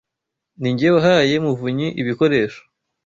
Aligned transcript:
Ninjye 0.59 0.87
wahaye 0.95 1.35
Muvunyi 1.45 1.87
ibikoresho. 2.01 2.61